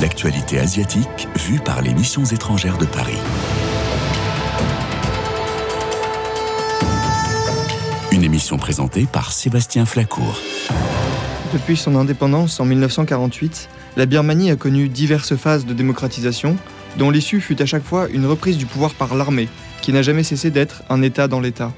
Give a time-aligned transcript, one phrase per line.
[0.00, 3.18] L'actualité asiatique vue par les missions étrangères de Paris.
[8.12, 10.40] Une émission présentée par Sébastien Flacourt.
[11.52, 16.56] Depuis son indépendance en 1948, la Birmanie a connu diverses phases de démocratisation,
[16.96, 19.48] dont l'issue fut à chaque fois une reprise du pouvoir par l'armée,
[19.82, 21.72] qui n'a jamais cessé d'être un État dans l'État.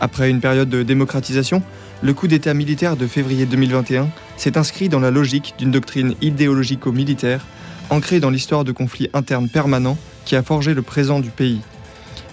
[0.00, 1.64] Après une période de démocratisation,
[2.00, 7.44] le coup d'État militaire de février 2021 s'est inscrit dans la logique d'une doctrine idéologico-militaire
[7.90, 11.60] ancrée dans l'histoire de conflits internes permanents qui a forgé le présent du pays.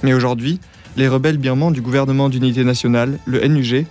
[0.03, 0.59] Mais aujourd'hui,
[0.97, 3.85] les rebelles birmans du gouvernement d'unité nationale, le NUG,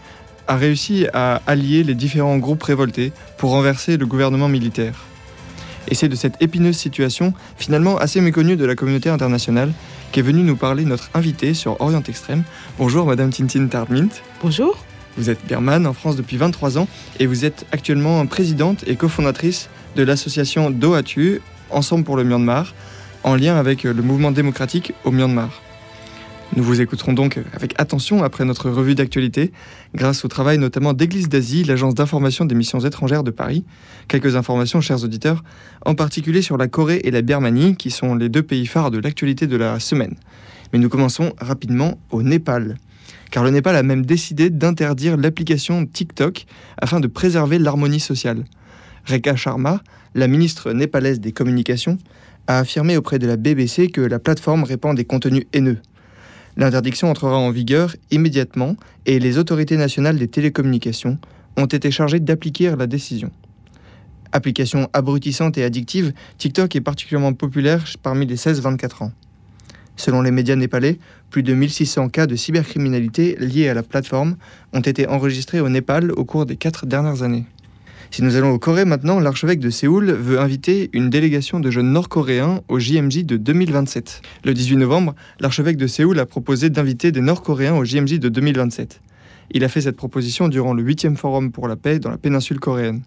[0.47, 4.95] a réussi à allier les différents groupes révoltés pour renverser le gouvernement militaire.
[5.89, 9.73] Et c'est de cette épineuse situation, finalement assez méconnue de la communauté internationale,
[10.13, 12.45] qu'est venue nous parler notre invitée sur Orient Extrême.
[12.79, 14.09] Bonjour Madame Tintin Tardmint.
[14.43, 14.85] Bonjour.
[15.17, 16.89] Vous êtes birmane en France depuis 23 ans
[17.21, 22.75] et vous êtes actuellement présidente et cofondatrice de l'association Doatu, Ensemble pour le Myanmar,
[23.23, 25.63] en lien avec le mouvement démocratique au Myanmar.
[26.57, 29.51] Nous vous écouterons donc avec attention après notre revue d'actualité,
[29.95, 33.65] grâce au travail notamment d'Église d'Asie, l'agence d'information des missions étrangères de Paris.
[34.07, 35.43] Quelques informations, chers auditeurs,
[35.85, 38.99] en particulier sur la Corée et la Birmanie, qui sont les deux pays phares de
[38.99, 40.15] l'actualité de la semaine.
[40.73, 42.77] Mais nous commençons rapidement au Népal.
[43.31, 46.47] Car le Népal a même décidé d'interdire l'application TikTok
[46.79, 48.45] afin de préserver l'harmonie sociale.
[49.07, 49.81] Rekha Sharma,
[50.15, 51.99] la ministre népalaise des Communications,
[52.47, 55.79] a affirmé auprès de la BBC que la plateforme répand des contenus haineux.
[56.57, 61.19] L'interdiction entrera en vigueur immédiatement et les autorités nationales des télécommunications
[61.57, 63.31] ont été chargées d'appliquer la décision.
[64.33, 69.13] Application abrutissante et addictive, TikTok est particulièrement populaire parmi les 16-24 ans.
[69.97, 70.99] Selon les médias népalais,
[71.35, 74.37] plus de 1600 cas de cybercriminalité liés à la plateforme
[74.73, 77.43] ont été enregistrés au Népal au cours des quatre dernières années.
[78.13, 81.91] Si nous allons au Corée maintenant, l'archevêque de Séoul veut inviter une délégation de jeunes
[81.91, 84.23] nord-coréens au JMJ de 2027.
[84.45, 89.01] Le 18 novembre, l'archevêque de Séoul a proposé d'inviter des nord-coréens au JMJ de 2027.
[89.51, 92.61] Il a fait cette proposition durant le 8e forum pour la paix dans la péninsule
[92.61, 93.03] coréenne.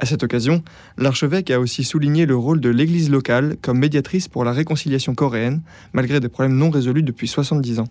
[0.00, 0.62] À cette occasion,
[0.96, 5.60] l'archevêque a aussi souligné le rôle de l'Église locale comme médiatrice pour la réconciliation coréenne,
[5.92, 7.88] malgré des problèmes non résolus depuis 70 ans.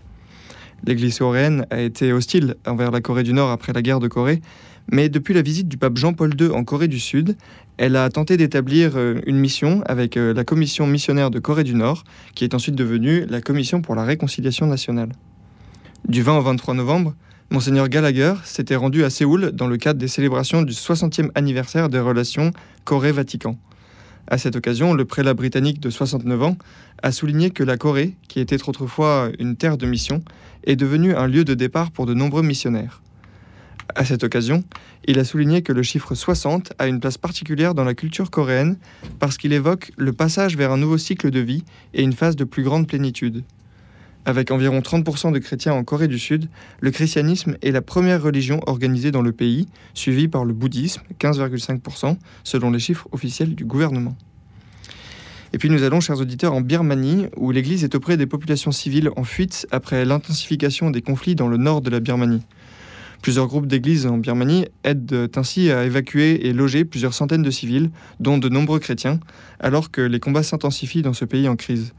[0.87, 4.41] L'Église coréenne a été hostile envers la Corée du Nord après la guerre de Corée,
[4.91, 7.37] mais depuis la visite du pape Jean-Paul II en Corée du Sud,
[7.77, 11.75] elle a tenté d'établir euh, une mission avec euh, la Commission missionnaire de Corée du
[11.75, 15.11] Nord, qui est ensuite devenue la Commission pour la réconciliation nationale.
[16.07, 17.13] Du 20 au 23 novembre,
[17.51, 21.99] Monseigneur Gallagher s'était rendu à Séoul dans le cadre des célébrations du 60e anniversaire des
[21.99, 22.51] relations
[22.83, 23.57] Corée-Vatican.
[24.27, 26.57] À cette occasion, le prélat britannique de 69 ans
[27.01, 30.21] a souligné que la Corée, qui était autrefois une terre de mission,
[30.65, 33.01] est devenue un lieu de départ pour de nombreux missionnaires.
[33.95, 34.63] À cette occasion,
[35.05, 38.77] il a souligné que le chiffre 60 a une place particulière dans la culture coréenne
[39.17, 41.63] parce qu'il évoque le passage vers un nouveau cycle de vie
[41.95, 43.43] et une phase de plus grande plénitude.
[44.25, 46.49] Avec environ 30% de chrétiens en Corée du Sud,
[46.81, 52.17] le christianisme est la première religion organisée dans le pays, suivie par le bouddhisme, 15,5%,
[52.43, 54.15] selon les chiffres officiels du gouvernement.
[55.51, 59.09] Et puis nous allons, chers auditeurs, en Birmanie, où l'Église est auprès des populations civiles
[59.15, 62.43] en fuite après l'intensification des conflits dans le nord de la Birmanie.
[63.21, 67.89] Plusieurs groupes d'églises en Birmanie aident ainsi à évacuer et loger plusieurs centaines de civils,
[68.19, 69.19] dont de nombreux chrétiens,
[69.59, 71.93] alors que les combats s'intensifient dans ce pays en crise.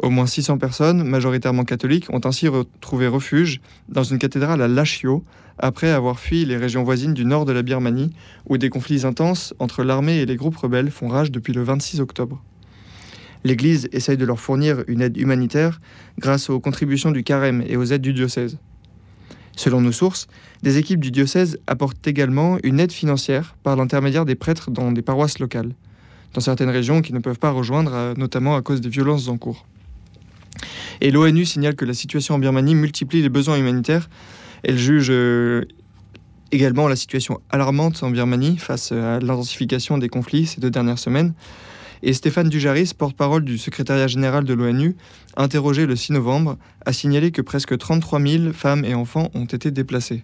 [0.00, 5.24] Au moins 600 personnes, majoritairement catholiques, ont ainsi retrouvé refuge dans une cathédrale à Lashio,
[5.58, 8.12] après avoir fui les régions voisines du nord de la Birmanie,
[8.48, 12.00] où des conflits intenses entre l'armée et les groupes rebelles font rage depuis le 26
[12.00, 12.40] octobre.
[13.42, 15.80] L'Église essaye de leur fournir une aide humanitaire
[16.18, 18.58] grâce aux contributions du carême et aux aides du diocèse.
[19.56, 20.28] Selon nos sources,
[20.62, 25.02] des équipes du diocèse apportent également une aide financière par l'intermédiaire des prêtres dans des
[25.02, 25.74] paroisses locales,
[26.34, 29.36] dans certaines régions qui ne peuvent pas rejoindre, euh, notamment à cause des violences en
[29.36, 29.66] cours.
[31.00, 34.08] Et l'ONU signale que la situation en Birmanie multiplie les besoins humanitaires.
[34.62, 35.64] Elle juge euh,
[36.50, 41.34] également la situation alarmante en Birmanie face à l'intensification des conflits ces deux dernières semaines.
[42.02, 44.94] Et Stéphane Dujaris, porte-parole du secrétariat général de l'ONU,
[45.36, 46.56] interrogé le 6 novembre,
[46.86, 50.22] a signalé que presque 33 000 femmes et enfants ont été déplacés.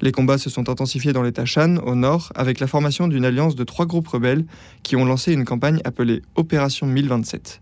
[0.00, 3.54] Les combats se sont intensifiés dans l'État Shan, au nord, avec la formation d'une alliance
[3.54, 4.44] de trois groupes rebelles
[4.82, 7.60] qui ont lancé une campagne appelée Opération 1027.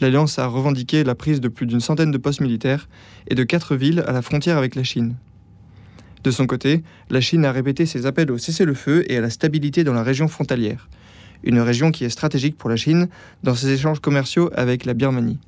[0.00, 2.88] L'alliance a revendiqué la prise de plus d'une centaine de postes militaires
[3.28, 5.16] et de quatre villes à la frontière avec la Chine.
[6.22, 9.84] De son côté, la Chine a répété ses appels au cessez-le-feu et à la stabilité
[9.84, 10.88] dans la région frontalière
[11.44, 13.08] une région qui est stratégique pour la Chine
[13.42, 15.38] dans ses échanges commerciaux avec la Birmanie.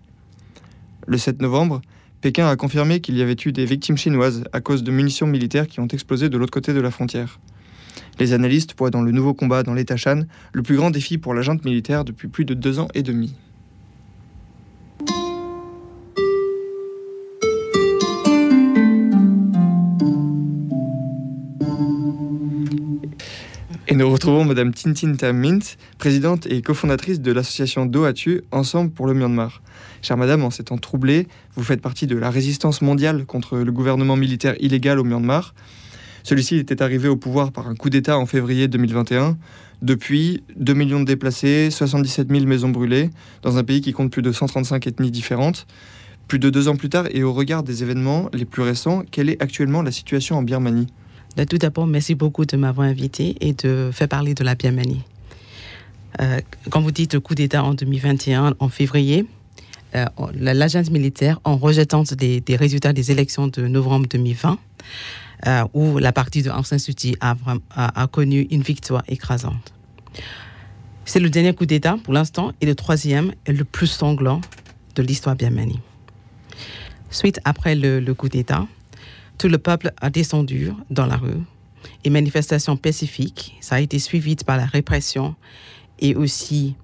[1.07, 1.81] Le 7 novembre,
[2.21, 5.67] Pékin a confirmé qu'il y avait eu des victimes chinoises à cause de munitions militaires
[5.67, 7.39] qui ont explosé de l'autre côté de la frontière.
[8.19, 10.23] Les analystes voient dans le nouveau combat dans l'État Shan
[10.53, 13.35] le plus grand défi pour la junte militaire depuis plus de deux ans et demi.
[23.97, 29.15] Nous retrouvons Madame Tintin Tam Mint, présidente et cofondatrice de l'association Doatu Ensemble pour le
[29.15, 29.63] Myanmar.
[30.03, 33.73] Chère Madame, en ces temps troublés, vous faites partie de la résistance mondiale contre le
[33.73, 35.55] gouvernement militaire illégal au Myanmar.
[36.25, 39.39] Celui-ci était arrivé au pouvoir par un coup d'État en février 2021.
[39.81, 43.09] Depuis, 2 millions de déplacés, 77 000 maisons brûlées,
[43.41, 45.67] dans un pays qui compte plus de 135 ethnies différentes.
[46.29, 49.31] Plus de deux ans plus tard, et au regard des événements les plus récents, quelle
[49.31, 50.89] est actuellement la situation en Birmanie?
[51.45, 55.03] Tout d'abord, merci beaucoup de m'avoir invité et de faire parler de la Birmanie.
[56.23, 56.41] Euh,
[56.71, 59.27] quand vous dites coup d'État en 2021, en février,
[59.95, 64.59] euh, l'agence militaire, en rejetant des, résultats des élections de novembre 2020,
[65.47, 69.75] euh, où la partie de Aung San Suu Kyi a, connu une victoire écrasante.
[71.05, 74.41] C'est le dernier coup d'État pour l'instant et le troisième est le plus sanglant
[74.95, 75.81] de l'histoire birmanie.
[77.11, 78.67] Suite après le coup d'État,
[79.39, 81.43] tout le peuple a descendu dans la rue
[82.05, 83.57] et manifestations pacifiques.
[83.61, 85.35] Ça a été suivi par la répression
[85.99, 86.75] et aussi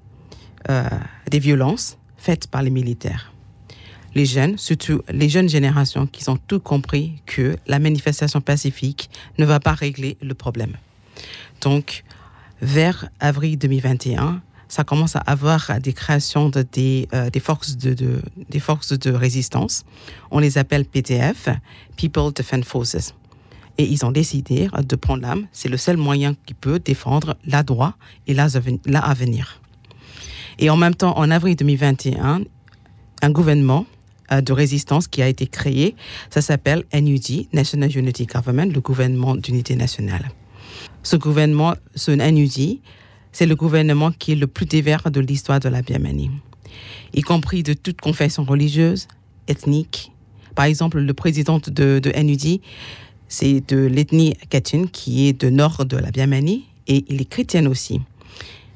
[0.70, 0.84] euh,
[1.30, 3.32] des violences faites par les militaires
[4.14, 9.44] les jeunes, surtout les jeunes générations qui ont tout compris que la manifestation pacifique ne
[9.44, 10.76] va pas régler le problème.
[11.60, 12.04] Donc,
[12.60, 18.22] vers avril 2021, ça commence à avoir des créations de, des, euh, forces de, de,
[18.48, 19.84] des forces de résistance.
[20.30, 21.50] On les appelle PTF,
[21.98, 23.14] People Defense Forces.
[23.76, 25.46] Et ils ont décidé de prendre l'âme.
[25.52, 27.96] C'est le seul moyen qui peut défendre la droit
[28.26, 28.48] et la.
[30.58, 32.40] Et en même temps, en avril 2021,
[33.20, 33.84] un gouvernement
[34.30, 35.96] de résistance qui a été créé.
[36.30, 40.30] Ça s'appelle NUD, National Unity Government, le gouvernement d'unité nationale.
[41.02, 42.80] Ce gouvernement, ce NUD,
[43.32, 46.30] c'est le gouvernement qui est le plus divers de l'histoire de la Birmanie,
[47.14, 49.08] y compris de toute confession religieuse,
[49.48, 50.12] ethnique.
[50.54, 52.60] Par exemple, le président de, de NUD,
[53.28, 57.64] c'est de l'ethnie Kachin, qui est de nord de la Birmanie, et il est chrétien
[57.66, 58.00] aussi.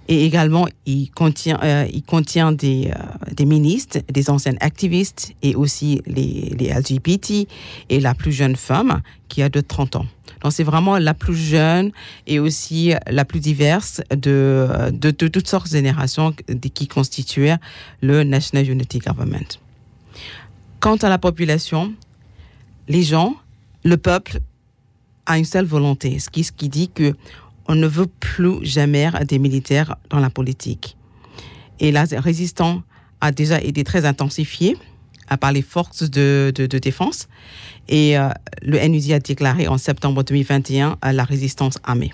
[0.08, 2.92] Et également, il contient, euh, euh,
[3.32, 7.48] des ministres, des anciens activistes et aussi les, LGBT
[7.88, 10.06] et la plus jeune femme qui a de 30 ans.
[10.42, 11.90] Donc, c'est vraiment la plus jeune
[12.26, 16.34] et aussi la plus diverse de, toutes sortes de générations
[16.74, 17.56] qui constituaient
[18.00, 19.58] le National Unity Government.
[20.78, 21.92] Quant à la population,
[22.86, 23.34] les gens,
[23.82, 24.38] le peuple
[25.24, 27.14] a une seule volonté, ce qui dit que
[27.68, 30.96] on ne veut plus jamais des militaires dans la politique.
[31.80, 32.82] Et la résistance
[33.20, 34.76] a déjà été très intensifiée
[35.40, 37.28] par les forces de, de, défense.
[37.88, 38.28] Et euh,
[38.62, 42.12] le NUD a déclaré en septembre 2021 la résistance armée.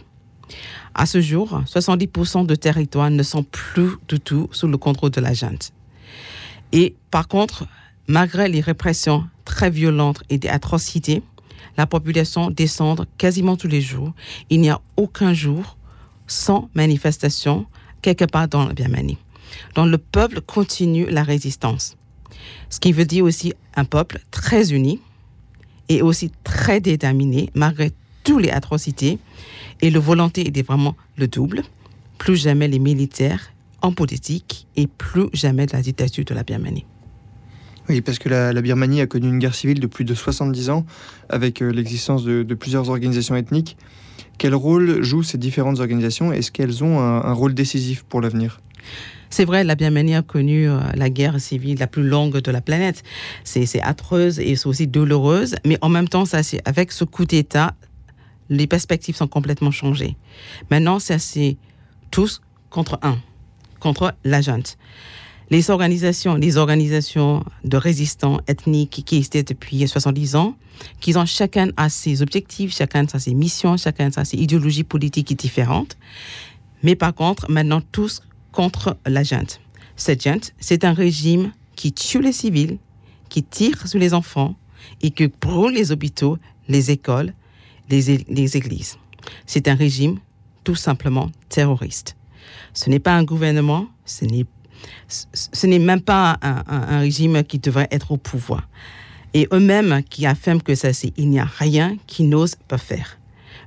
[0.95, 5.21] À ce jour, 70% de territoires ne sont plus du tout sous le contrôle de
[5.21, 5.73] la junte.
[6.73, 7.67] Et par contre,
[8.09, 11.23] malgré les répressions très violentes et des atrocités,
[11.77, 14.13] la population descend quasiment tous les jours.
[14.51, 15.77] Il n'y a aucun jour
[16.27, 17.67] sans manifestation
[18.01, 19.19] quelque part dans la Birmanie.
[19.75, 21.97] Donc le peuple continue la résistance.
[22.71, 25.01] Ce qui veut dire aussi un peuple très uni
[25.89, 27.93] et aussi très déterminé malgré
[28.25, 29.19] toutes les atrocités.
[29.81, 31.63] Et le volonté était vraiment le double.
[32.19, 33.53] Plus jamais les militaires
[33.83, 36.87] en politique et plus jamais la dictature de la Birmanie.
[37.89, 40.87] Oui, parce que la, Birmanie a connu une guerre civile de plus de 70 ans,
[41.29, 43.77] avec euh, l'existence de, plusieurs organisations ethniques.
[44.39, 46.33] Quel rôle jouent ces différentes organisations?
[46.33, 48.61] Est-ce qu'elles ont un, un, rôle décisif pour l'avenir?
[49.31, 52.61] C'est vrai, la Birmanie a connu euh, la guerre civile la plus longue de la
[52.61, 53.03] planète.
[53.45, 57.75] C'est atroce et c'est aussi douloureuse, mais en même temps, ça, avec ce coup d'État,
[58.49, 60.17] les perspectives sont complètement changées.
[60.71, 61.57] Maintenant, c'est
[62.11, 63.19] tous contre un,
[63.81, 64.77] contre la junte
[65.53, 70.57] les organisations, les organisations de résistants ethniques qui existaient depuis 70 ans,
[70.99, 75.37] qui ont chacun à ses objectifs, chacun a ses missions, chacun a ses idéologies politiques
[75.37, 75.99] différentes.
[76.83, 79.61] Mais par contre, maintenant tous contre la junte.
[79.95, 82.79] Cette junte, c'est un régime qui tue les civils,
[83.29, 84.57] qui tire sur les enfants
[85.03, 87.35] et qui brûle les hôpitaux, les écoles,
[87.91, 88.97] les, les églises.
[89.45, 90.19] C'est un régime
[90.65, 92.17] tout simplement terroriste.
[92.73, 94.47] Ce n'est pas un gouvernement, ce n'est
[95.09, 98.69] ce n'est même pas un, régime qui devrait être au pouvoir.
[99.35, 103.19] Et eux-mêmes qui affirment que ça, c'est il n'y a rien qu'ils n'osent pas faire.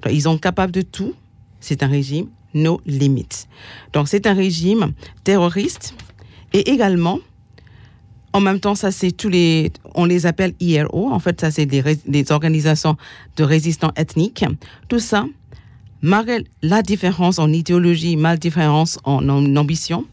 [0.09, 1.13] Ils sont capables de tout.
[1.59, 3.47] C'est un régime no limites.
[3.93, 4.93] Donc c'est un régime
[5.23, 5.93] terroriste
[6.53, 7.19] et également
[8.33, 11.09] En même temps, ça c'est tous les, on les appelle IRO.
[11.09, 12.97] En fait, ça c'est des, organisations
[13.37, 14.43] de résistants ethniques.
[14.89, 15.25] Tout ça,
[16.01, 20.05] malgré la différence en idéologie, mal différence en, en ambition,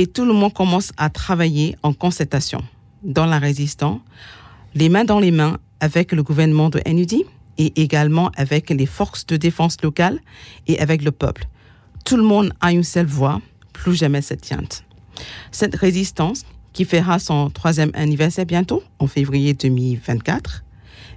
[0.00, 2.64] et tout le monde commence à travailler en concertation
[3.02, 4.00] dans la résistance,
[4.74, 7.26] les mains dans les mains avec le gouvernement de NUD
[7.58, 10.18] et également avec les forces de défense locales
[10.66, 11.46] et avec le peuple.
[12.06, 13.42] Tout le monde a une seule voix,
[13.74, 14.84] plus jamais cette tiente.
[15.50, 20.64] Cette résistance, qui fera son troisième anniversaire bientôt, en février 2024,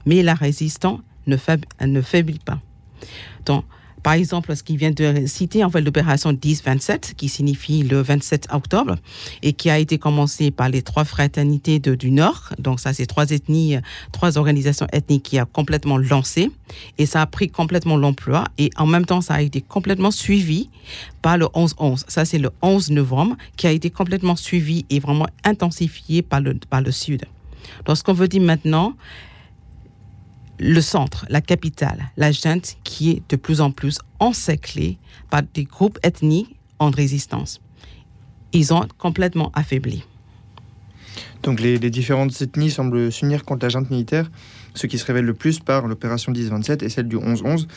[0.05, 1.37] mais la résistance ne,
[2.01, 2.59] faiblit pas.
[4.03, 8.49] Par exemple, ce qui vient de citer, en fait, l'opération 10-27, qui signifie le 27
[8.51, 8.97] octobre,
[9.41, 12.49] et qui a été commencée par les trois fraternités du Nord.
[12.59, 13.77] Donc, ça, c'est trois ethnies,
[14.11, 16.51] trois organisations ethniques qui a complètement lancé.
[16.97, 18.43] Et ça a pris complètement l'emploi.
[18.57, 20.69] Et en même temps, ça a été complètement suivi
[21.21, 22.03] par le 11-11.
[22.09, 26.55] Ça, c'est le 11 novembre, qui a été complètement suivi et vraiment intensifié par le,
[26.69, 27.23] par le Sud.
[27.85, 28.95] Donc, ce qu'on veut dire maintenant,
[30.63, 34.97] le centre, la capitale, la junte qui est de plus en plus encerclée
[35.29, 37.59] par des groupes ethniques en résistance.
[38.53, 40.05] Ils ont complètement affaibli.
[41.43, 44.31] Donc les, différentes ethnies semblent s'unir contre la junte militaire,
[44.73, 47.67] ce qui se révèle le plus par l'opération 10-27 et celle du 11-11.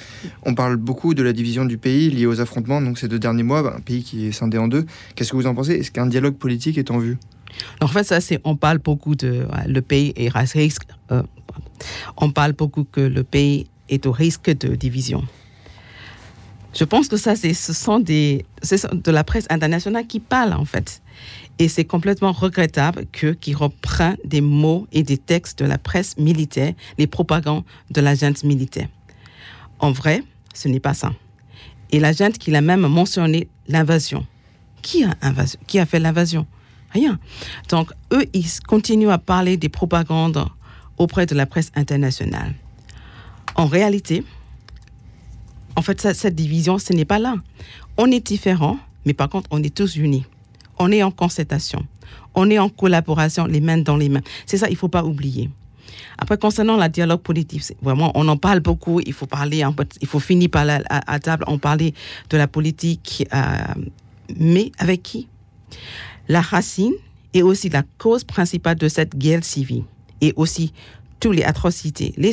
[0.45, 3.43] On parle beaucoup de la division du pays liée aux affrontements, donc ces deux derniers
[3.43, 4.87] mois, un pays qui est scindé en deux.
[5.17, 5.73] Qu'est-ce que vous en pensez?
[5.73, 7.19] Est-ce qu'un dialogue politique est en vue?
[7.81, 10.31] En fait, ça, c'est, on parle beaucoup de le pays est
[11.11, 11.23] euh,
[12.17, 15.25] on parle beaucoup que le pays est au risque de division.
[16.75, 21.01] Je pense que ça, ce sont de la presse internationale qui parle en fait.
[21.59, 26.19] Et c'est complètement regrettable que qui reprend des mots et des textes de la presse
[26.19, 28.89] militaire, les propagandes de l'agence militaire.
[29.79, 30.23] En vrai,
[30.53, 31.13] ce n'est pas ça.
[31.93, 34.27] Et l'agent qui a même mentionné l'invasion.
[34.83, 35.15] Qui a,
[35.67, 36.47] qui a fait l'invasion?
[36.91, 37.19] Rien.
[37.71, 40.45] Donc, eux, ils continuent à parler des propagandes
[40.99, 42.55] auprès de la presse internationale.
[43.55, 44.25] En réalité,
[45.77, 47.35] en fait, cette division, ce n'est pas là.
[47.97, 50.25] On est différents, mais par contre, on est tous unis.
[50.79, 51.87] On est en concertation.
[52.35, 54.23] On est en collaboration, les mains dans les mains.
[54.47, 55.51] C'est ça, il ne faut pas oublier.
[56.19, 59.01] Après, concernant la dialogue politique, vraiment, on en parle beaucoup.
[59.01, 59.63] Il faut parler,
[60.01, 60.81] il faut finir par la,
[61.21, 61.95] table, on parler
[62.31, 63.57] de la politique, euh,
[64.39, 65.29] mais avec qui?
[66.29, 66.95] La racine
[67.33, 69.85] est aussi la cause principale de cette guerre civile
[70.21, 70.73] et aussi
[71.21, 72.33] toutes les atrocités, les,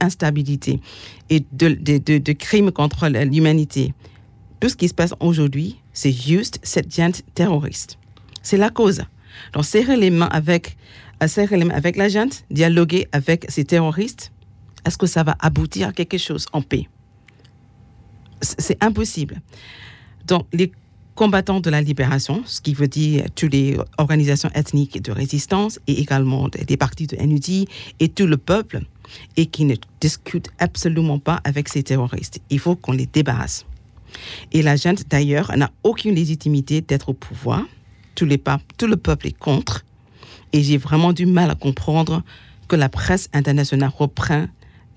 [0.00, 0.80] instabilités
[1.28, 3.94] et de, crimes contre l'humanité.
[4.60, 7.98] Tout ce qui se passe aujourd'hui, c'est juste cette gente terroriste.
[8.42, 9.02] C'est la cause.
[9.52, 10.76] Donc, serrer les mains avec,
[11.22, 14.32] euh, serrer les mains avec la gente, dialoguer avec ces terroristes,
[14.86, 16.88] est-ce que ça va aboutir à quelque chose en paix?
[18.40, 19.40] C'est impossible.
[20.26, 20.72] Donc, les
[21.16, 25.98] combattants de la libération, ce qui veut dire toutes les organisations ethniques de résistance et
[26.00, 27.66] également des partis de NUD
[27.98, 28.82] et tout le peuple,
[29.36, 32.40] et qui ne discutent absolument pas avec ces terroristes.
[32.50, 33.64] Il faut qu'on les débarrasse.
[34.52, 37.62] Et la gente, d'ailleurs, n'a aucune légitimité d'être au pouvoir.
[38.14, 38.28] Tout,
[38.76, 39.84] tout le peuple est contre.
[40.52, 42.22] Et j'ai vraiment du mal à comprendre
[42.68, 44.46] que la presse internationale reprend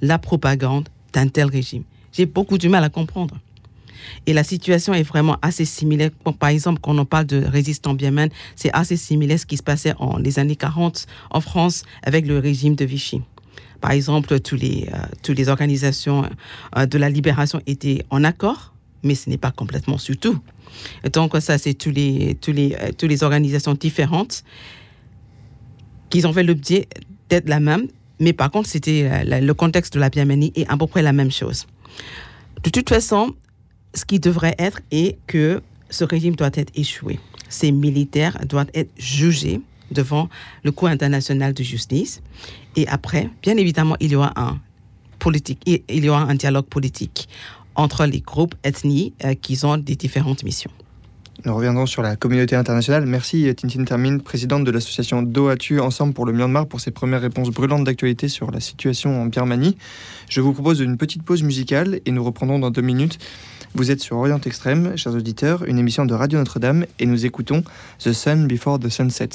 [0.01, 1.83] la propagande d'un tel régime.
[2.11, 3.37] J'ai beaucoup du mal à comprendre.
[4.25, 6.11] Et la situation est vraiment assez similaire.
[6.39, 9.63] Par exemple, quand on parle de résistants biémen, c'est assez similaire à ce qui se
[9.63, 13.21] passait en les années 40 en France avec le régime de Vichy.
[13.81, 16.25] Par exemple, tous les, euh, toutes les organisations
[16.77, 20.37] euh, de la libération étaient en accord, mais ce n'est pas complètement sur tout.
[21.13, 24.43] Donc, ça, c'est tous les, tous les, euh, toutes les organisations différentes
[26.09, 26.87] qui ont fait l'objet
[27.29, 27.87] d'être la même,
[28.19, 31.31] mais par contre, c'était le contexte de la Birmanie est à peu près la même
[31.31, 31.67] chose.
[32.63, 33.35] De toute façon,
[33.93, 37.19] ce qui devrait être est que ce régime doit être échoué.
[37.49, 40.29] Ces militaires doivent être jugés devant
[40.63, 42.21] le Cour international de justice.
[42.75, 44.59] Et après, bien évidemment, il y aura un
[45.17, 47.27] politique, il y aura un dialogue politique
[47.75, 50.71] entre les groupes ethniques euh, qui ont des différentes missions.
[51.45, 53.05] Nous reviendrons sur la communauté internationale.
[53.05, 57.49] Merci Tintin Termine, présidente de l'association Doatu Ensemble pour le Myanmar, pour ses premières réponses
[57.49, 59.77] brûlantes d'actualité sur la situation en Birmanie.
[60.27, 63.19] Je vous propose une petite pause musicale et nous reprendrons dans deux minutes.
[63.73, 67.63] Vous êtes sur Orient Extrême, chers auditeurs, une émission de Radio Notre-Dame, et nous écoutons
[67.99, 69.29] The Sun Before the Sunset.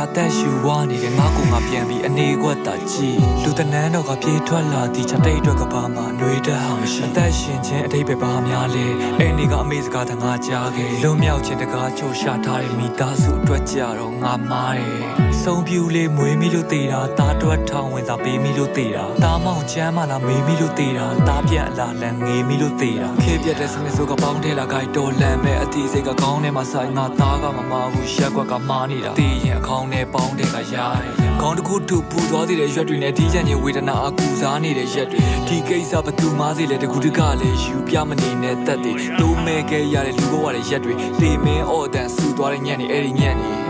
[0.00, 8.86] တွေကြတက်ရှူဝါနေတဲ့ငါကူငါပြန်ပြီးအနေကွက်တာကြည့်လူတနန်းတော့ကပြေးထွက်လာသည်ချက်တိတ်အတွက်ကဘာမှနှွေးတတ်ဟာမရှိအသက်ရှင်ခြင်းအတိတ်ပဲပါများလေ
[9.18, 31.02] အဲ့ဒီကအမေစကားတငါကြားခဲ့လွန်မြောက်ခြင်းတကားချိုးရှာထားတဲ့မိသားစုအတွက်ကြတော့ငါမားတယ် ဆုံးပြူလေးမွေးမိလို့တေတာတာတွက်ထောင်ဝင်သာပေးမိလို့တေတာတာမောင်ချမ်းမလားမေးမိလို့တေတာတာပြက်အလားလန်ငေးမိလို့တေတာခေပြက်တဲ့စမစ်ဆိုကပေါင်းထဲလာကြိုက်တော်လန်မဲ့အတီးစိတ်ကကောင်းထဲမှာဆိုင်ငါသားကမမဘူးရက်ကွက်ကမားနေတာတေးရင်အခေါင်းနဲ့ပေါင်းတဲ့ကရိုက်
[31.40, 43.69] ခေါင်းတစ်ခုတူပူသွားသေးတဲ့ရွက်တွေနဲ့ဒီချန်ချင်းဝေဒနာအကူစားနေတဲ့ရက်တွေဒီကိစ္စဘသူမားစေလဲတကူတကလည်းယူပြမနေနဲ့တက်တယ်တိုးမဲခဲ့ရတဲ့လူဘဝတဲ့ရက်တွေတေမင်းအော်တန်ဆူသွားတဲ့ညံ့နေအဲ့ဒီညံ့နေ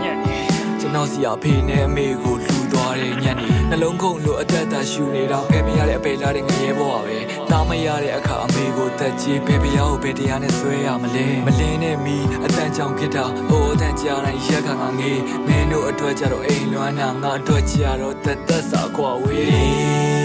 [0.90, 7.18] န်တော်စီအဖေနဲ့အမေကိုလူသွားတဲ့ညံ့နေနှလုံးခုန်လို့အသက်သာရှူနေတာဖယ်မရတဲ့အပေလာတဲ့ငရဲဘဝပဲ
[7.50, 20.16] တားမရတဲ့အခါအမေကိုတက်ကြီးဖေဖရားကိုဘယ်တရားနဲ့ဆွဲရမလဲမလင်းနဲ့မီအတန်ကြောင်ဖြစ်တာဟိုအတန်ကြာတိုင်းရက်ခါငါငေးမင်းတို့အတွက်ကြတော့အိမ်လွမ်းတာငါအတွက်ကြတော့တက်တက်စာကွာဝေး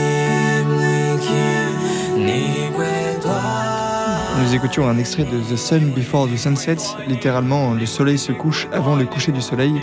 [4.41, 8.67] Nous écoutions un extrait de The Sun Before the Sunset, littéralement le soleil se couche
[8.73, 9.73] avant le coucher du soleil.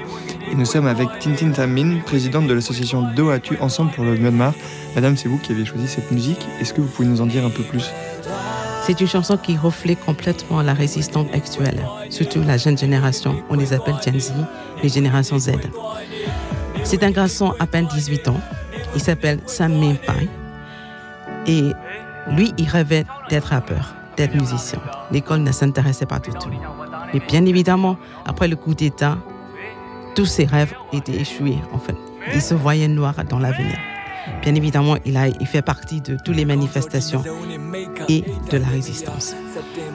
[0.55, 4.53] Nous sommes avec Tintin Tamin, présidente de l'association Do Atu Ensemble pour le Myanmar.
[4.93, 6.47] Madame, c'est vous qui avez choisi cette musique.
[6.59, 7.89] Est-ce que vous pouvez nous en dire un peu plus?
[8.83, 13.35] C'est une chanson qui reflète complètement la résistance actuelle, surtout la jeune génération.
[13.49, 14.33] On les appelle Gen Z,
[14.83, 15.53] les générations Z.
[16.83, 18.39] C'est un garçon à peine 18 ans.
[18.93, 20.29] Il s'appelle Sam Min Pai.
[21.47, 21.71] Et
[22.31, 24.79] lui, il rêvait d'être rappeur, d'être musicien.
[25.11, 26.49] L'école ne s'intéressait pas du tout.
[27.11, 29.17] Mais bien évidemment, après le coup d'État,
[30.15, 31.95] tous ses rêves étaient échoués, en fait.
[32.33, 33.77] Il se voyait noir dans l'avenir.
[34.41, 37.23] Bien évidemment, il, a, fait partie de toutes les manifestations
[38.07, 39.35] et de la résistance.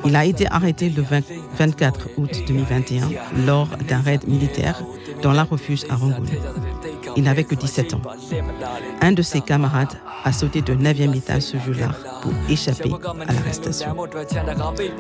[0.04, 1.24] Il a été arrêté le 20
[1.58, 3.08] 24 août 2021
[3.46, 4.82] lors d'un raid militaire
[5.22, 6.24] dans la refuge à Rangoon.
[7.18, 8.02] Il n'avait que 17 ans.
[9.00, 11.90] Un de ses camarades a sauté de 9e étage ce jour-là
[12.22, 12.92] pour échapper
[13.26, 13.96] à l'arrestation.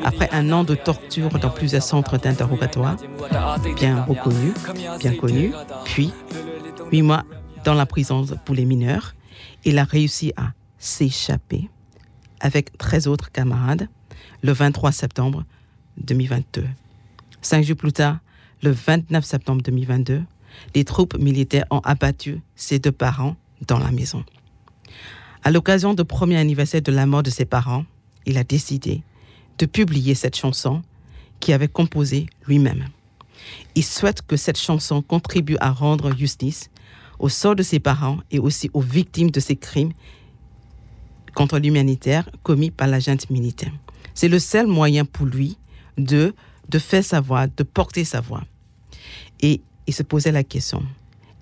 [0.04, 2.96] Après un an de torture dans plusieurs centres d'interrogatoire,
[3.76, 4.52] bien reconnus,
[4.98, 5.52] bien connus,
[5.84, 6.12] puis
[6.90, 7.22] huit mois
[7.62, 9.14] dans la prison pour les mineurs,
[9.64, 11.70] il a réussi à s'échapper
[12.40, 13.86] avec 13 autres camarades
[14.42, 15.44] le 23 septembre
[15.98, 16.66] 2022.
[17.42, 18.18] Cinq jours plus tard,
[18.64, 20.24] le 29 septembre 2022,
[20.74, 24.24] les troupes militaires ont abattu ses deux parents dans la maison.
[25.42, 27.84] À l'occasion du premier anniversaire de la mort de ses parents,
[28.26, 29.02] il a décidé
[29.58, 30.82] de publier cette chanson
[31.40, 32.86] qu'il avait composée lui-même.
[33.74, 36.70] Il souhaite que cette chanson contribue à rendre justice
[37.18, 39.92] au sort de ses parents et aussi aux victimes de ces crimes
[41.34, 43.72] contre l'humanitaire commis par la junte militaire.
[44.14, 45.56] C'est le seul moyen pour lui
[45.96, 46.34] de,
[46.78, 48.42] faire sa voix, de porter sa voix.
[49.40, 50.82] Et il se posait la question.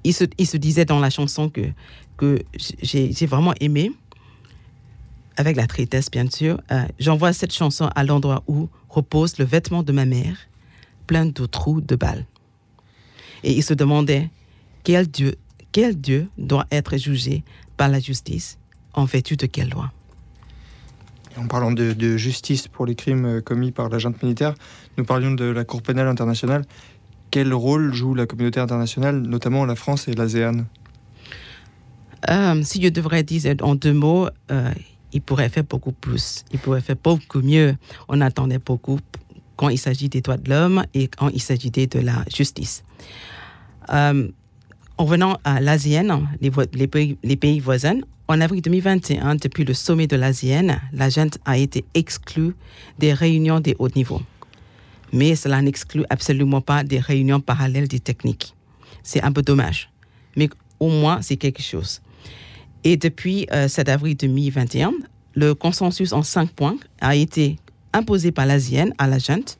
[0.05, 1.73] Il se, disait dans la chanson que,
[2.17, 3.91] que j'ai vraiment aimé,
[5.37, 9.83] avec la tristesse bien sûr, euh, j'envoie cette chanson à l'endroit où repose le vêtement
[9.83, 10.37] de ma mère,
[11.09, 12.25] plein de trous de balles.
[13.43, 14.31] Et il se demandait
[14.85, 15.35] quel Dieu,
[15.73, 17.43] quel Dieu doit être jugé
[17.77, 18.59] par la justice,
[18.95, 19.93] en vertu de quelle loi?
[21.37, 24.55] En parlant de, de justice pour les crimes commis par la junte militaire,
[24.97, 26.65] nous parlions de la Cour pénale internationale.
[27.31, 30.65] Quel rôle joue la communauté internationale, notamment la France et l'ASEAN
[32.29, 34.71] Euh, si je devrais dire en deux mots, euh,
[35.13, 36.45] il pourrait faire beaucoup plus.
[36.53, 37.77] Il pourrait faire beaucoup mieux.
[38.09, 38.99] On attendait beaucoup
[39.57, 42.85] quand il s'agit des droits de l'homme et quand il s'agissait de la justice.
[43.93, 44.29] Euh,
[44.99, 46.51] en venant à l'ASEAN, les,
[47.23, 51.85] les pays, voisins, en avril 2021, depuis le sommet de l'ASEAN, la junte a été
[51.95, 52.55] exclue
[52.99, 54.23] des réunions des hauts niveaux.
[55.13, 58.55] Mais cela n'exclut absolument pas des réunions parallèles des techniques.
[59.03, 59.91] C'est un peu dommage.
[60.37, 60.49] Mais
[60.81, 62.01] au moins, c'est quelque chose.
[62.85, 64.93] Et depuis euh, 7 avril 2021,
[65.35, 67.57] le consensus en cinq points a été
[67.93, 69.59] imposé par l'ASEAN à la junte,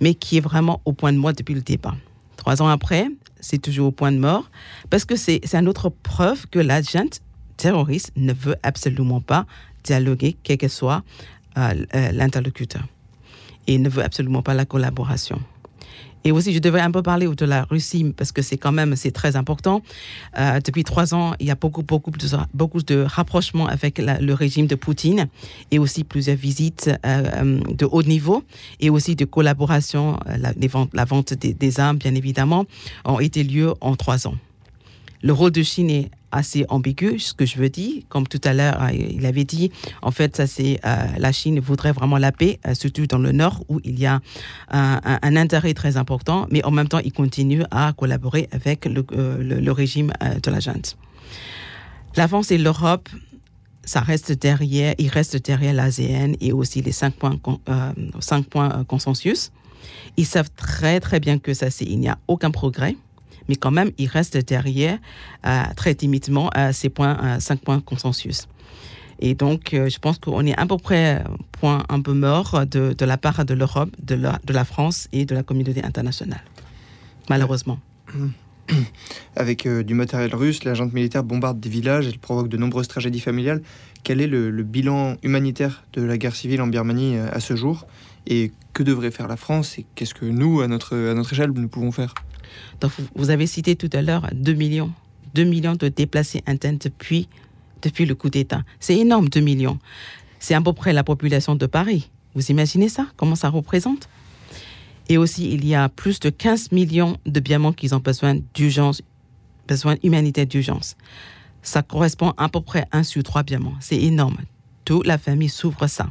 [0.00, 1.96] mais qui est vraiment au point de mort depuis le départ.
[2.36, 3.08] Trois ans après,
[3.40, 4.50] c'est toujours au point de mort,
[4.90, 7.20] parce que c'est c'est une autre preuve que la junte
[7.56, 9.46] terroriste ne veut absolument pas
[9.84, 11.02] dialoguer, quel que soit
[11.56, 12.86] euh, euh, l'interlocuteur,
[13.66, 15.40] et ne veut absolument pas la collaboration.
[16.26, 18.96] Et aussi, je devrais un peu parler de la Russie parce que c'est quand même
[18.96, 19.80] c'est très important.
[20.36, 24.32] Euh, depuis trois ans, il y a beaucoup beaucoup de, beaucoup de rapprochements avec le
[24.32, 25.28] régime de Poutine
[25.70, 28.42] et aussi plusieurs visites euh, euh, de haut niveau
[28.80, 30.18] et aussi de collaboration.
[30.26, 32.64] La, vente des, des armes, bien évidemment,
[33.04, 34.34] ont été lieu en trois ans.
[35.22, 38.02] Le rôle de Chine est assez ambigu, ce que je veux dire.
[38.08, 39.70] Comme tout à l'heure, euh, il avait dit,
[40.02, 40.80] en fait, ça c'est
[41.18, 44.20] la Chine voudrait vraiment la paix, surtout dans le nord où il y a
[44.70, 49.72] un, intérêt très important, mais en même temps, il continue à collaborer avec le, le
[49.72, 50.96] régime de la junte.
[52.16, 53.08] La France et l'Europe
[53.86, 58.80] ça reste derrière, il reste derrière l'ASEAN et aussi les cinq points, euh, cinq points
[58.80, 59.52] euh, consensus.
[60.16, 62.96] Ils savent très très bien que ça, c'est, il n'y a aucun progrès,
[63.48, 64.98] mais quand même, ils restent derrière
[65.46, 68.48] euh, très timidement à ces points, cinq points consensus.
[69.18, 73.04] Et donc, je pense qu'on est à peu près point un peu mort de, de
[73.06, 74.14] la part de l'Europe, de
[74.52, 76.44] la, France et de la communauté internationale,
[77.30, 77.78] malheureusement.
[79.36, 83.20] Avec euh, du matériel russe, la militaire bombarde des villages, elle provoque de nombreuses tragédies
[83.20, 83.62] familiales.
[84.02, 87.86] Quel est le, bilan humanitaire de la guerre civile en Birmanie euh, à ce jour?
[88.26, 89.78] Et que devrait faire la France?
[89.78, 92.14] Et qu'est-ce que nous, à notre, à notre échelle, nous pouvons faire?
[93.14, 94.92] Vous avez cité tout à l'heure 2 millions.
[95.34, 97.28] 2 millions de déplacés internes depuis,
[97.82, 98.62] depuis le coup d'État.
[98.80, 99.78] C'est énorme, 2 millions.
[100.38, 102.10] C'est à peu près la population de Paris.
[102.34, 103.06] Vous imaginez ça?
[103.16, 104.08] Comment ça représente?
[105.08, 109.02] Et aussi, il y a plus de 15 millions de Birmans qui ont besoin d'urgence,
[109.68, 110.96] besoin humanitaire d'urgence.
[111.62, 113.74] Ça correspond à peu près à 1 sur 3 Birmans.
[113.80, 114.38] C'est énorme.
[114.84, 116.10] Toute la famille souffre ça.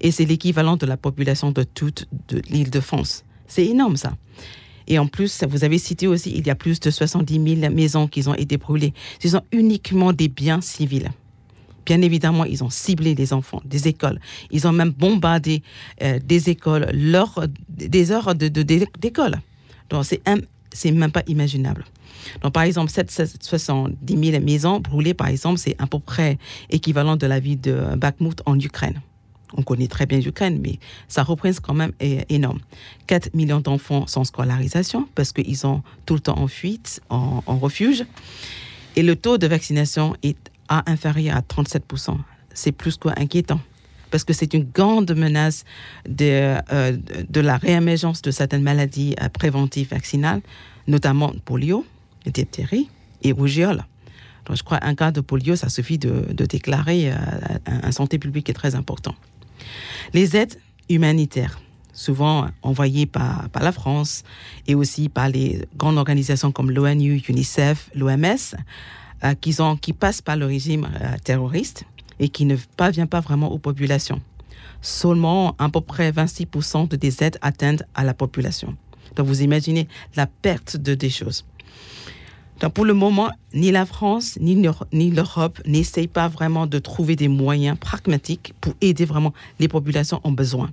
[0.00, 2.08] Et c'est l'équivalent de la population de toute
[2.50, 3.24] l'île de France.
[3.46, 4.16] C'est énorme ça.
[4.86, 8.06] Et en plus, vous avez cité aussi, il y a plus de 70 000 maisons
[8.06, 8.92] qui ont été brûlées.
[9.22, 11.10] Ce sont uniquement des biens civils.
[11.86, 14.18] Bien évidemment, ils ont ciblé les enfants, des écoles.
[14.50, 15.62] Ils ont même bombardé
[16.02, 19.30] euh, des écoles, lors des heures d'école.
[19.32, 19.36] De,
[19.90, 20.22] Donc, c'est
[20.72, 21.84] c'est même pas imaginable.
[22.42, 26.38] Donc, par exemple, 770 000 maisons brûlées, par exemple, c'est à peu près
[26.70, 29.00] équivalent de la vie de Bakhmut en Ukraine.
[29.56, 31.92] On connaît très bien l'Ukraine, mais ça représente quand même
[32.28, 32.58] énorme.
[33.06, 38.04] 4 millions d'enfants sans scolarisation parce qu'ils sont tout le temps en fuite, en, refuge.
[38.96, 42.16] Et le taux de vaccination est à inférieur à 37%.
[42.52, 43.60] C'est plus qu'inquiétant
[44.10, 45.64] parce que c'est une grande menace
[46.08, 46.96] de, euh,
[47.34, 50.40] la réémergence de certaines maladies euh, préventives vaccinales,
[50.86, 51.84] notamment polio,
[52.24, 52.88] diphtérie
[53.24, 53.84] et rougeole.
[54.46, 57.16] Donc, je crois qu'un cas de polio, ça suffit de, déclarer euh,
[57.66, 59.16] un, santé publique est très important.
[60.12, 61.60] Les aides humanitaires,
[61.92, 64.22] souvent envoyées par, la France
[64.66, 68.56] et aussi par les grandes organisations comme l'ONU, UNICEF, l'OMS,
[69.24, 69.34] euh,
[69.80, 71.84] qui, passent par le régime euh, terroriste
[72.18, 74.20] et qui ne parvient pas vraiment aux populations.
[74.82, 78.76] Seulement à peu près 26% de des aides atteignent à la population.
[79.16, 81.44] Donc vous imaginez la perte de des choses.
[82.60, 87.28] Donc pour le moment, ni la France ni l'Europe n'essayent pas vraiment de trouver des
[87.28, 90.70] moyens pragmatiques pour aider vraiment les populations en besoin.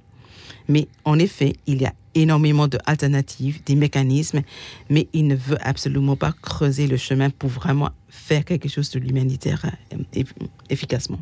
[0.68, 4.42] Mais en effet, il y a énormément d'alternatives, des mécanismes,
[4.90, 9.00] mais il ne veut absolument pas creuser le chemin pour vraiment faire quelque chose de
[9.00, 10.24] l'humanitaire euh,
[10.70, 11.20] efficacement.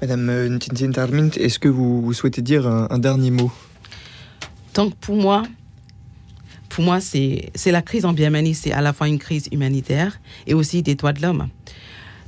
[0.00, 3.52] Madame euh, Ntintin Tarmint, est-ce que vous, souhaitez dire un, dernier mot?
[4.74, 5.44] Donc pour moi,
[6.72, 10.54] pour moi, c'est la crise en Birmanie, c'est à la fois une crise humanitaire et
[10.54, 11.48] aussi des droits de l'homme.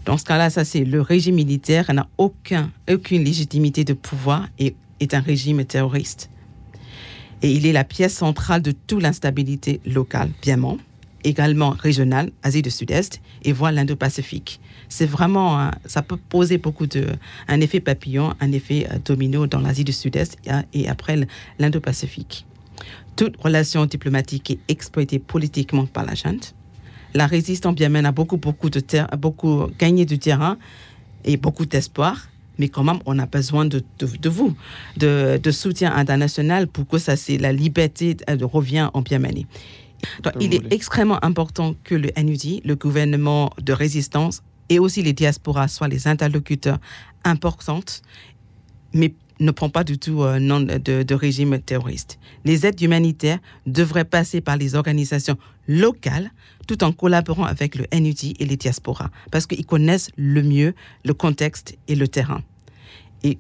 [0.04, 4.74] Dans ce cas-là, ça c'est le régime militaire n'a aucun, aucune légitimité de pouvoir et
[5.00, 6.28] est un régime terroriste.
[7.40, 10.76] Et il est la pièce centrale de toute l'instabilité locale, bienment,
[11.24, 14.60] également régionale, Asie du Sud-Est et voire l'Indo-Pacifique.
[14.90, 17.06] C'est vraiment, ça peut poser beaucoup de,
[17.48, 20.36] un effet papillon, un effet euh, domino dans l'Asie du Sud-Est
[20.74, 21.18] et après
[21.58, 22.44] l'Indo-Pacifique.
[23.16, 26.54] Toute relation diplomatique est exploitée politiquement par la junte.
[27.14, 30.58] La résistance bienmen a beaucoup, beaucoup de terre, beaucoup gagné du terrain
[31.24, 34.54] et beaucoup d'espoir mais quand même, on a besoin de, de, vous,
[34.96, 39.46] de, de, soutien international pour que ça, c'est la liberté de revient en Birmanie.
[40.22, 45.12] Donc, il est extrêmement important que le NUD, le gouvernement de résistance, et aussi les
[45.12, 46.78] diasporas soient les interlocuteurs
[47.24, 48.02] importants,
[48.92, 52.18] mais ne prend pas du tout euh, nom de, régime terroriste.
[52.44, 56.30] Les aides humanitaires devraient passer par les organisations locales
[56.66, 61.14] tout en collaborant avec le NUT et les diasporas parce qu'ils connaissent le mieux le
[61.14, 62.42] contexte et le terrain.
[63.22, 63.38] Et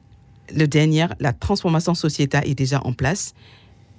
[0.54, 3.34] le dernier, la transformation sociétale est déjà en place.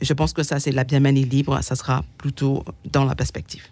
[0.02, 1.60] Je pense que ça, c'est la Birmanie libre.
[1.62, 3.64] Ça sera plutôt dans la perspective.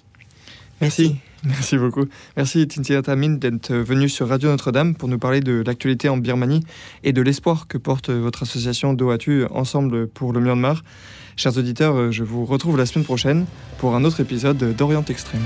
[0.83, 1.15] Merci.
[1.45, 2.05] Merci beaucoup.
[2.37, 6.63] Merci Tintia Tamin d'être venu sur Radio Notre-Dame pour nous parler de l'actualité en Birmanie
[7.03, 10.83] et de l'espoir que porte votre association Doatu Ensemble pour le Myanmar.
[11.35, 13.45] Chers auditeurs, je vous retrouve la semaine prochaine
[13.77, 15.41] pour un autre épisode d'Orient Extrême.